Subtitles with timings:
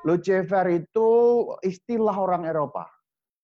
[0.00, 1.08] Lucifer itu
[1.60, 2.88] istilah orang Eropa.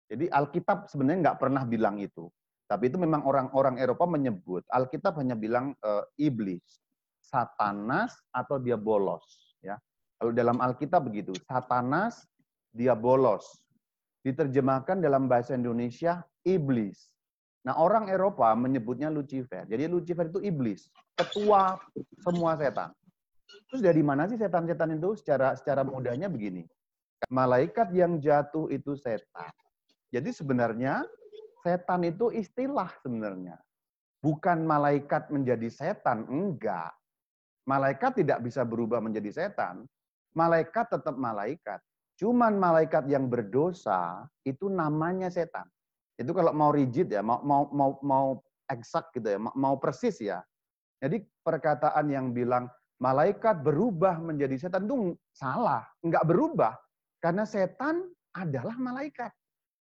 [0.07, 2.31] Jadi Alkitab sebenarnya nggak pernah bilang itu.
[2.65, 4.63] Tapi itu memang orang-orang Eropa menyebut.
[4.71, 5.91] Alkitab hanya bilang e,
[6.25, 6.81] iblis,
[7.21, 9.53] satanas atau diabolos.
[9.61, 9.77] Ya.
[10.17, 12.25] Kalau dalam Alkitab begitu, satanas,
[12.73, 13.61] diabolos.
[14.25, 17.13] Diterjemahkan dalam bahasa Indonesia iblis.
[17.65, 19.65] Nah orang Eropa menyebutnya Lucifer.
[19.69, 21.77] Jadi Lucifer itu iblis, ketua
[22.21, 22.89] semua setan.
[23.69, 25.17] Terus dari mana sih setan-setan itu?
[25.17, 26.65] Secara secara mudahnya begini.
[27.31, 29.53] Malaikat yang jatuh itu setan.
[30.13, 31.03] Jadi sebenarnya
[31.65, 33.57] setan itu istilah sebenarnya.
[34.21, 36.93] Bukan malaikat menjadi setan, enggak.
[37.65, 39.85] Malaikat tidak bisa berubah menjadi setan.
[40.37, 41.81] Malaikat tetap malaikat.
[42.15, 45.67] Cuman malaikat yang berdosa itu namanya setan.
[46.15, 48.27] Itu kalau mau rigid ya, mau mau mau mau
[48.71, 50.39] eksak gitu ya, mau persis ya.
[51.03, 52.71] Jadi perkataan yang bilang
[53.05, 56.73] malaikat berubah menjadi setan itu salah, enggak berubah.
[57.21, 58.01] Karena setan
[58.33, 59.29] adalah malaikat.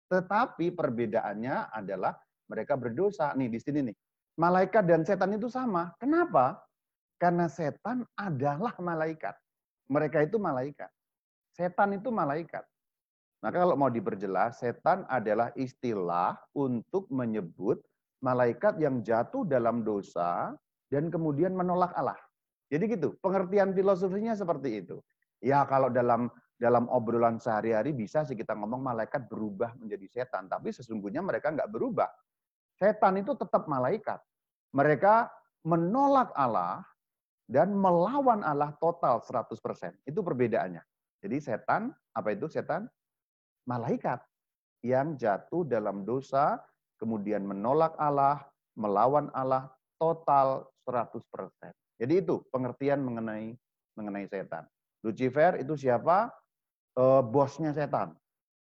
[0.09, 2.17] Tetapi perbedaannya adalah
[2.50, 3.34] mereka berdosa.
[3.38, 3.97] Nih di sini nih.
[4.41, 5.94] Malaikat dan setan itu sama.
[6.02, 6.58] Kenapa?
[7.22, 9.38] Karena setan adalah malaikat.
[9.89, 10.89] Mereka itu malaikat.
[11.53, 12.66] Setan itu malaikat.
[13.45, 17.78] Maka kalau mau diperjelas, setan adalah istilah untuk menyebut
[18.25, 20.56] malaikat yang jatuh dalam dosa
[20.89, 22.17] dan kemudian menolak Allah.
[22.72, 24.97] Jadi gitu, pengertian filosofinya seperti itu.
[25.44, 30.72] Ya kalau dalam dalam obrolan sehari-hari bisa sih kita ngomong malaikat berubah menjadi setan, tapi
[30.72, 32.08] sesungguhnya mereka nggak berubah.
[32.80, 34.23] Setan itu tetap malaikat.
[34.73, 35.28] Mereka
[35.67, 36.88] menolak Allah
[37.45, 40.00] dan melawan Allah total 100%.
[40.08, 40.81] Itu perbedaannya.
[41.23, 42.88] Jadi setan, apa itu setan?
[43.67, 44.19] Malaikat
[44.84, 46.59] yang jatuh dalam dosa,
[47.00, 48.44] kemudian menolak Allah,
[48.75, 51.83] melawan Allah total 100%.
[52.04, 53.56] Jadi itu pengertian mengenai
[53.96, 54.68] mengenai setan.
[55.08, 56.28] Lucifer itu siapa?
[56.92, 58.12] E, bosnya setan.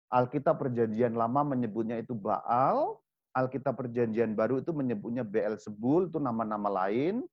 [0.07, 2.95] Alkitab Perjanjian Lama menyebutnya itu Baal,
[3.35, 7.27] Alkitab Perjanjian Baru itu menyebutnya Beelzebul, itu nama-nama lain.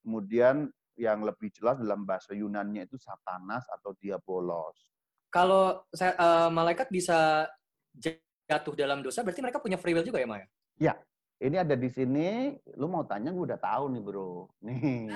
[0.00, 4.88] Kemudian yang lebih jelas dalam bahasa Yunannya itu Satanas atau Diabolos.
[5.28, 7.44] Kalau saya, uh, malaikat bisa
[8.48, 10.48] jatuh dalam dosa, berarti mereka punya free will juga ya, Maya?
[10.80, 10.96] Ya,
[11.42, 14.46] ini ada di sini, lu mau tanya gue udah tahu nih bro.
[14.62, 15.10] Nih.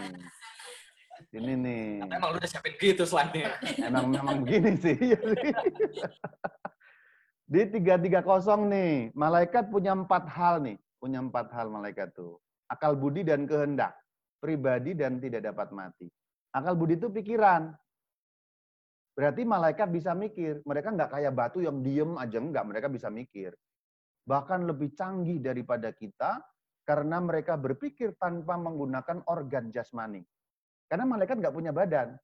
[1.31, 1.87] Ini nih.
[2.03, 3.55] emang lu udah siapin gitu slide-nya?
[3.79, 4.99] Emang memang begini sih.
[7.53, 8.27] di 330
[8.67, 10.77] nih, malaikat punya empat hal nih.
[10.99, 12.43] Punya empat hal malaikat tuh.
[12.67, 13.95] Akal budi dan kehendak.
[14.43, 16.11] Pribadi dan tidak dapat mati.
[16.51, 17.71] Akal budi itu pikiran.
[19.15, 20.59] Berarti malaikat bisa mikir.
[20.67, 22.37] Mereka nggak kayak batu yang diem aja.
[22.43, 23.55] Nggak, mereka bisa mikir
[24.27, 26.43] bahkan lebih canggih daripada kita
[26.83, 30.23] karena mereka berpikir tanpa menggunakan organ jasmani.
[30.87, 32.15] Karena malaikat nggak punya badan.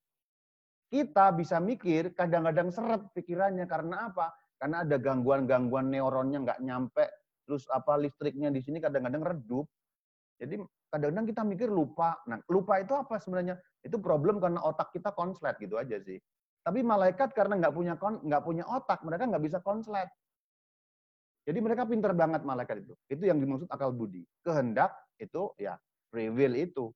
[0.87, 3.65] Kita bisa mikir, kadang-kadang seret pikirannya.
[3.67, 4.31] Karena apa?
[4.61, 7.07] Karena ada gangguan-gangguan neuronnya nggak nyampe.
[7.43, 9.67] Terus apa listriknya di sini kadang-kadang redup.
[10.39, 12.23] Jadi kadang-kadang kita mikir lupa.
[12.31, 13.59] Nah, lupa itu apa sebenarnya?
[13.83, 16.23] Itu problem karena otak kita konslet gitu aja sih.
[16.63, 20.07] Tapi malaikat karena nggak punya nggak punya otak, mereka nggak bisa konslet.
[21.43, 22.95] Jadi mereka pinter banget malaikat itu.
[23.11, 24.23] Itu yang dimaksud akal budi.
[24.47, 25.75] Kehendak itu ya
[26.11, 26.95] free will itu.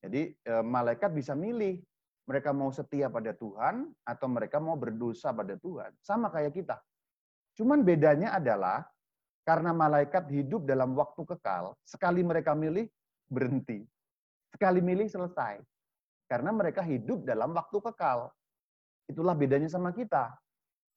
[0.00, 1.82] Jadi e, malaikat bisa milih
[2.24, 5.92] mereka mau setia pada Tuhan atau mereka mau berdosa pada Tuhan.
[6.00, 6.76] Sama kayak kita.
[7.58, 8.86] Cuman bedanya adalah
[9.44, 12.84] karena malaikat hidup dalam waktu kekal, sekali mereka milih
[13.28, 13.84] berhenti.
[14.52, 15.60] Sekali milih selesai.
[16.28, 18.28] Karena mereka hidup dalam waktu kekal.
[19.08, 20.36] Itulah bedanya sama kita.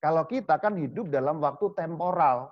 [0.02, 2.50] Kalau kita kan hidup dalam waktu temporal.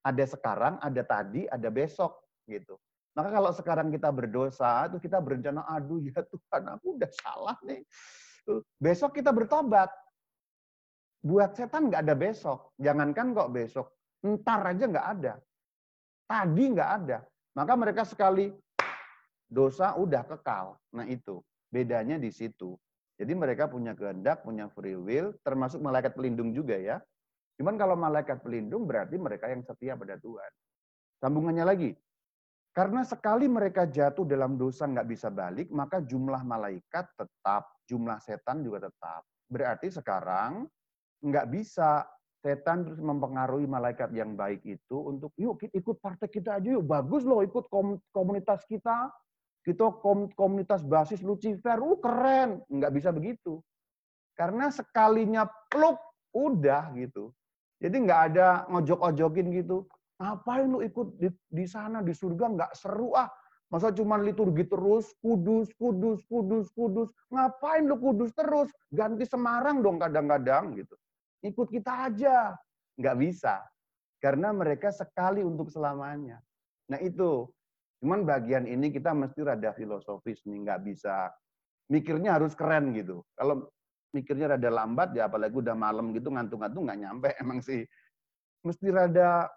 [0.00, 2.80] Ada sekarang, ada tadi, ada besok gitu.
[3.12, 7.84] Maka kalau sekarang kita berdosa, itu kita berencana, aduh ya Tuhan, aku udah salah nih.
[8.80, 9.92] Besok kita bertobat.
[11.20, 12.72] Buat setan nggak ada besok.
[12.80, 13.92] Jangankan kok besok,
[14.24, 15.34] entar aja nggak ada.
[16.24, 17.18] Tadi nggak ada.
[17.60, 18.48] Maka mereka sekali
[19.44, 20.80] dosa udah kekal.
[20.96, 22.72] Nah itu bedanya di situ.
[23.20, 26.96] Jadi mereka punya kehendak, punya free will, termasuk malaikat pelindung juga ya.
[27.60, 30.48] Cuman kalau malaikat pelindung berarti mereka yang setia pada Tuhan.
[31.20, 31.92] Sambungannya lagi,
[32.70, 38.64] karena sekali mereka jatuh dalam dosa nggak bisa balik, maka jumlah malaikat tetap, jumlah setan
[38.64, 39.20] juga tetap.
[39.52, 40.64] Berarti sekarang
[41.20, 42.08] nggak bisa
[42.40, 47.20] setan terus mempengaruhi malaikat yang baik itu untuk yuk ikut partai kita aja yuk bagus
[47.28, 47.68] loh ikut
[48.16, 49.12] komunitas kita
[49.60, 50.00] kita
[50.36, 52.64] komunitas basis Lucifer, uh keren.
[52.72, 53.60] Nggak bisa begitu.
[54.32, 56.00] Karena sekalinya pluk,
[56.32, 57.34] udah gitu.
[57.80, 59.84] Jadi nggak ada ngojok-ojokin gitu.
[60.20, 63.28] Ngapain lu ikut di, di sana, di surga nggak seru ah.
[63.70, 67.08] Masa cuma liturgi terus, kudus, kudus, kudus, kudus.
[67.30, 68.68] Ngapain lu kudus terus?
[68.90, 70.98] Ganti Semarang dong kadang-kadang gitu.
[71.46, 72.58] Ikut kita aja.
[72.98, 73.62] Nggak bisa.
[74.18, 76.42] Karena mereka sekali untuk selamanya.
[76.90, 77.46] Nah itu.
[78.00, 80.64] Cuman bagian ini kita mesti rada filosofis nih.
[80.64, 81.28] Nggak bisa.
[81.92, 83.20] Mikirnya harus keren gitu.
[83.36, 83.68] Kalau
[84.16, 87.84] mikirnya rada lambat, ya apalagi udah malam gitu, ngantuk-ngantuk nggak nyampe emang sih.
[88.64, 89.48] Mesti rada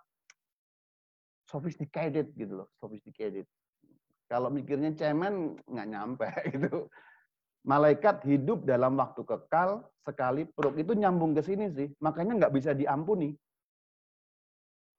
[1.47, 3.47] sophisticated gitu loh, sophisticated.
[4.27, 6.87] Kalau mikirnya cemen, nggak nyampe gitu.
[7.63, 10.75] Malaikat hidup dalam waktu kekal sekali perut.
[10.75, 11.87] Itu nyambung ke sini sih.
[12.03, 13.31] Makanya nggak bisa diampuni.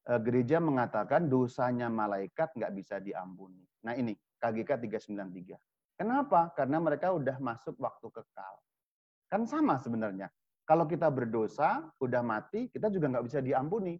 [0.05, 3.65] Eh, gereja mengatakan dosanya malaikat nggak bisa diampuni.
[3.89, 5.57] Nah ini, KGK 393.
[5.97, 6.53] Kenapa?
[6.53, 8.55] Karena mereka udah masuk waktu kekal.
[9.33, 10.29] Kan sama sebenarnya.
[10.69, 13.97] Kalau kita berdosa, udah mati, kita juga nggak bisa diampuni.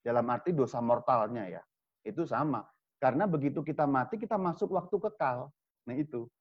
[0.00, 1.62] Dalam arti dosa mortalnya ya.
[2.00, 2.64] Itu sama.
[2.96, 5.52] Karena begitu kita mati, kita masuk waktu kekal.
[5.84, 6.32] Nah itu.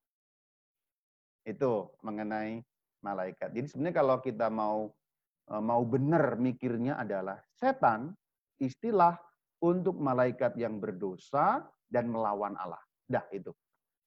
[1.43, 2.63] Itu mengenai
[3.03, 3.51] malaikat.
[3.51, 4.87] Jadi sebenarnya kalau kita mau
[5.49, 8.13] e, mau benar mikirnya adalah setan
[8.61, 9.17] istilah
[9.61, 12.81] untuk malaikat yang berdosa dan melawan Allah.
[13.09, 13.49] Dah itu.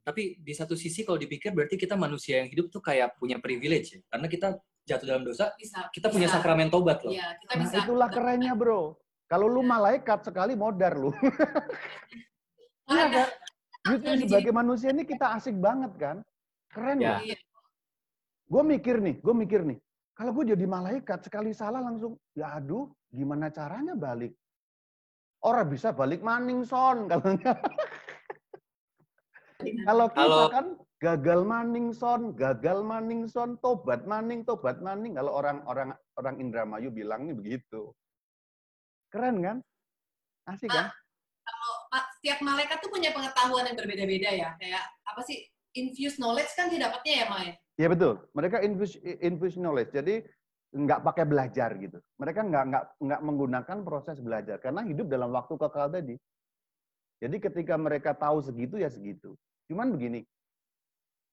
[0.05, 3.99] Tapi di satu sisi kalau dipikir berarti kita manusia yang hidup tuh kayak punya privilege
[3.99, 4.01] ya.
[4.07, 4.49] Karena kita
[4.85, 6.15] jatuh dalam dosa, bisa, kita bisa.
[6.15, 7.13] punya sakramen tobat loh.
[7.13, 8.95] Ya, kita nah, itulah kerennya bro.
[9.25, 9.71] Kalau lu iya.
[9.73, 11.11] malaikat sekali modar lu.
[12.85, 13.29] Iya kan?
[13.97, 16.17] Justru sebagai manusia ini kita asik banget kan?
[16.69, 17.17] Keren ya.
[17.25, 17.41] Iya.
[18.45, 19.81] Gue mikir nih, gue mikir nih.
[20.13, 24.35] Kalau gue jadi malaikat, sekali salah langsung, ya aduh, gimana caranya balik?
[25.45, 27.31] Orang bisa balik maning son, kalau
[29.87, 30.67] Kalau kita kan
[30.99, 35.15] gagal maning son, gagal maning son, tobat maning, tobat maning.
[35.15, 37.93] Kalau orang-orang orang Indramayu bilang nih begitu.
[39.13, 39.57] Keren kan?
[40.49, 40.91] Asik kan?
[42.25, 44.49] setiap malaikat tuh punya pengetahuan yang berbeda-beda ya.
[44.57, 45.45] Kayak apa sih
[45.77, 47.53] infuse knowledge kan didapatnya ya Maya?
[47.77, 48.25] Ya betul.
[48.33, 49.93] Mereka infuse infuse knowledge.
[49.93, 50.25] Jadi
[50.75, 52.03] nggak pakai belajar gitu.
[52.19, 56.19] Mereka nggak nggak nggak menggunakan proses belajar karena hidup dalam waktu kekal tadi.
[57.23, 59.39] Jadi ketika mereka tahu segitu ya segitu.
[59.71, 60.27] Cuman begini,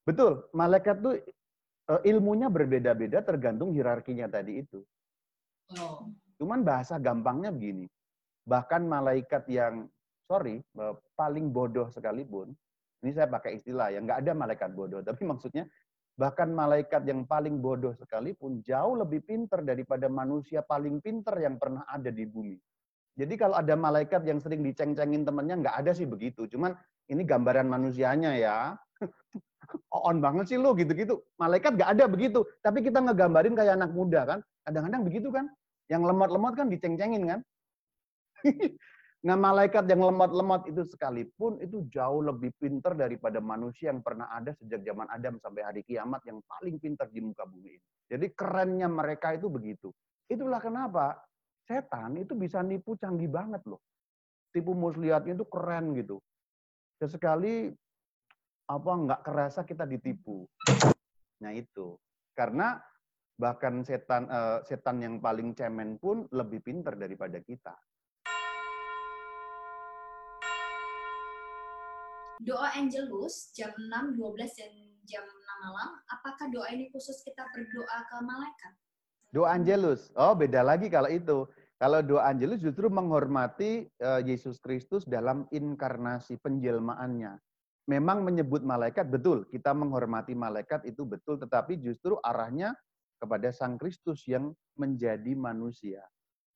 [0.06, 1.18] betul malaikat tuh
[1.90, 4.80] eh, ilmunya berbeda-beda tergantung hierarkinya tadi itu.
[5.76, 6.06] Oh.
[6.38, 7.90] Cuman bahasa gampangnya begini,
[8.46, 9.90] bahkan malaikat yang
[10.30, 10.64] sorry,
[11.18, 12.54] paling bodoh sekalipun,
[13.04, 15.68] ini saya pakai istilah yang nggak ada malaikat bodoh, tapi maksudnya
[16.22, 21.82] bahkan malaikat yang paling bodoh sekalipun jauh lebih pinter daripada manusia paling pinter yang pernah
[21.90, 22.54] ada di bumi.
[23.18, 26.46] Jadi kalau ada malaikat yang sering diceng-cengin temennya, nggak ada sih begitu.
[26.46, 26.78] Cuman
[27.10, 28.78] ini gambaran manusianya ya.
[30.06, 31.18] On banget sih lo gitu-gitu.
[31.42, 32.46] Malaikat nggak ada begitu.
[32.62, 34.38] Tapi kita ngegambarin kayak anak muda kan.
[34.62, 35.50] Kadang-kadang begitu kan.
[35.90, 37.40] Yang lemot-lemot kan diceng-cengin kan.
[39.22, 44.50] Nah, malaikat yang lemot-lemot itu sekalipun itu jauh lebih pinter daripada manusia yang pernah ada
[44.58, 47.86] sejak zaman Adam sampai hari kiamat yang paling pinter di muka bumi ini.
[48.10, 49.94] Jadi kerennya mereka itu begitu.
[50.26, 51.22] Itulah kenapa
[51.70, 53.78] setan itu bisa nipu canggih banget loh.
[54.50, 56.18] Tipu muslihatnya itu keren gitu.
[56.98, 57.70] Sesekali
[58.66, 60.50] apa nggak kerasa kita ditipu.
[61.46, 61.94] Nah itu
[62.34, 62.82] karena
[63.38, 67.78] bahkan setan uh, setan yang paling cemen pun lebih pinter daripada kita.
[72.42, 74.72] Doa Angelus jam 6, 12, dan
[75.06, 78.72] jam 6 malam, apakah doa ini khusus kita berdoa ke malaikat?
[79.32, 81.46] Doa Angelus, oh beda lagi kalau itu.
[81.78, 87.38] Kalau doa Angelus justru menghormati uh, Yesus Kristus dalam inkarnasi penjelmaannya.
[87.90, 89.42] Memang menyebut malaikat, betul.
[89.50, 92.78] Kita menghormati malaikat itu betul, tetapi justru arahnya
[93.18, 96.06] kepada Sang Kristus yang menjadi manusia.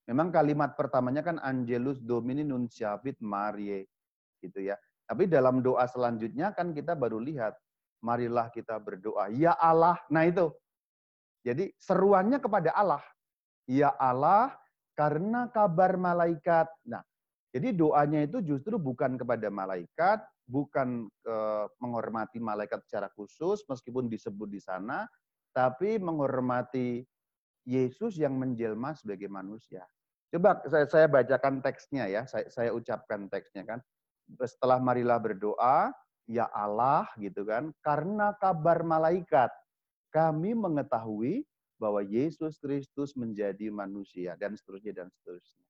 [0.07, 3.91] Memang kalimat pertamanya kan Angelus Domini Nunciavit Mariae
[4.39, 4.79] gitu ya.
[5.07, 7.55] Tapi dalam doa selanjutnya kan kita baru lihat,
[8.03, 9.31] marilah kita berdoa.
[9.31, 10.51] Ya Allah, nah itu.
[11.47, 13.03] Jadi seruannya kepada Allah.
[13.71, 14.51] Ya Allah,
[14.99, 16.67] karena kabar malaikat.
[16.91, 17.07] Nah,
[17.55, 21.37] jadi doanya itu justru bukan kepada malaikat, bukan ke,
[21.79, 25.07] menghormati malaikat secara khusus, meskipun disebut di sana,
[25.55, 27.07] tapi menghormati
[27.63, 29.87] Yesus yang menjelma sebagai manusia.
[30.31, 33.79] Coba saya, bacakan teksnya ya, saya, saya ucapkan teksnya kan
[34.45, 35.91] setelah marilah berdoa,
[36.27, 39.51] ya Allah gitu kan, karena kabar malaikat
[40.11, 45.65] kami mengetahui bahwa Yesus Kristus menjadi manusia dan seterusnya dan seterusnya.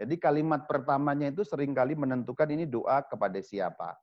[0.00, 3.96] Jadi kalimat pertamanya itu sering kali menentukan ini doa kepada siapa.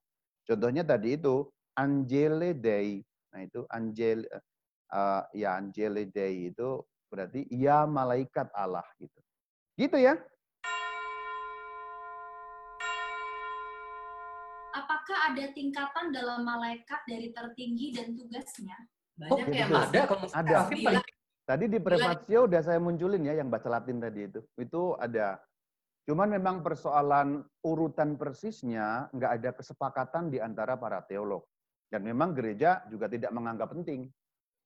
[0.46, 3.02] Contohnya tadi itu Angele Dei.
[3.34, 4.26] Nah itu Angel
[4.94, 9.20] uh, ya Angele Dei itu berarti ya malaikat Allah gitu.
[9.74, 10.22] Gitu ya.
[15.28, 18.78] Ada tingkatan dalam malaikat dari tertinggi dan tugasnya?
[19.28, 20.18] Oh, Banyak iya ya betul.
[20.24, 20.32] Mas.
[20.34, 21.02] ada kalau
[21.48, 24.44] Tadi di Prefatio udah saya munculin ya yang baca Latin tadi itu.
[24.60, 25.40] Itu ada.
[26.04, 31.48] Cuman memang persoalan urutan persisnya nggak ada kesepakatan di antara para teolog.
[31.88, 34.12] Dan memang gereja juga tidak menganggap penting.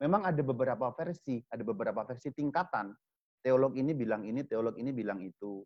[0.01, 2.89] Memang ada beberapa versi, ada beberapa versi tingkatan.
[3.45, 5.61] Teolog ini bilang ini, teolog ini bilang itu.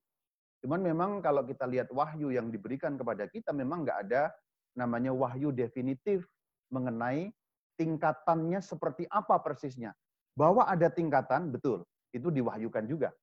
[0.60, 4.36] Cuman memang kalau kita lihat wahyu yang diberikan kepada kita memang nggak ada
[4.76, 6.28] namanya wahyu definitif
[6.70, 7.32] mengenai
[7.80, 9.96] tingkatannya seperti apa persisnya.
[10.36, 11.88] Bahwa ada tingkatan, betul.
[12.12, 13.16] Itu diwahyukan juga.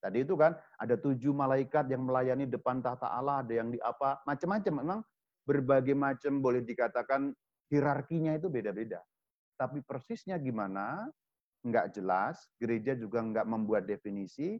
[0.00, 4.20] Tadi itu kan ada tujuh malaikat yang melayani depan tahta Allah, ada yang di apa,
[4.24, 4.74] macam-macam.
[4.80, 5.00] Memang
[5.44, 7.32] berbagai macam boleh dikatakan
[7.72, 9.00] hierarkinya itu beda-beda.
[9.60, 11.08] Tapi persisnya gimana,
[11.64, 12.48] nggak jelas.
[12.56, 14.56] Gereja juga nggak membuat definisi,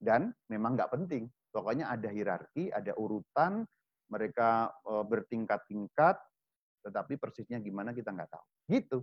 [0.00, 1.28] dan memang nggak penting.
[1.52, 3.66] Pokoknya ada hierarki, ada urutan,
[4.08, 6.16] mereka eh, bertingkat-tingkat,
[6.84, 8.46] tetapi persisnya gimana kita nggak tahu.
[8.68, 8.98] Gitu.